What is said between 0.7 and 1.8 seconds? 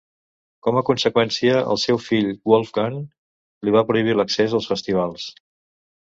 a conseqüència, el